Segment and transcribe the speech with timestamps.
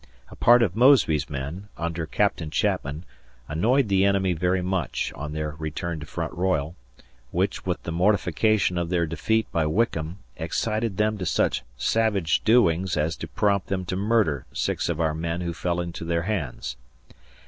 [0.29, 3.05] A part of Mosby's men, under Captain Chapman,
[3.47, 6.75] annoyed the enemy very much on their return to Front Royal,
[7.29, 12.97] which, with the mortification of their defeat by Wickham, excited them to such savage doings
[12.97, 16.77] as to prompt them to murder six of our men who fell into their hands.